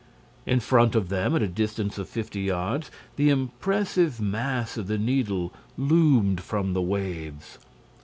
In 0.47 0.59
front 0.59 0.95
of 0.95 1.09
them, 1.09 1.35
at 1.35 1.43
a 1.43 1.47
distance 1.47 1.99
of 1.99 2.09
fifty 2.09 2.41
yards, 2.41 2.89
the 3.17 3.29
impressive 3.29 4.19
mass 4.19 4.75
of 4.75 4.87
the 4.87 4.97
Needle 4.97 5.53
loomed 5.77 6.41
from 6.41 6.73
the 6.73 6.81
waves. 6.81 7.59